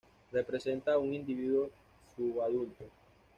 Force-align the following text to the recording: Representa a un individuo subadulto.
Representa 0.31 0.93
a 0.93 0.97
un 0.97 1.13
individuo 1.13 1.69
subadulto. 2.15 2.85